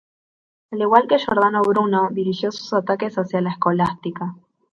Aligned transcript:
Al 0.71 0.79
igual 0.81 1.07
que 1.07 1.19
Giordano 1.19 1.61
Bruno, 1.61 2.09
dirigió 2.09 2.51
sus 2.51 2.73
ataques 2.73 3.19
hacia 3.19 3.39
la 3.41 3.51
Escolástica. 3.51 4.35